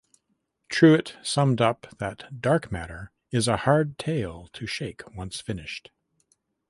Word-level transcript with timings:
Truitt 0.67 1.23
summed 1.23 1.61
up 1.61 1.85
that 1.99 2.41
"Dark 2.41 2.71
Matter" 2.71 3.11
is 3.29 3.47
"a 3.47 3.55
hard 3.57 3.99
tale 3.99 4.49
to 4.53 4.65
shake 4.65 5.03
once 5.15 5.39
finished". 5.41 5.91